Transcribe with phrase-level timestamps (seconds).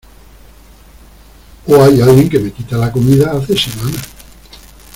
[1.67, 4.07] o hay alguien que me quita la comida hace semanas.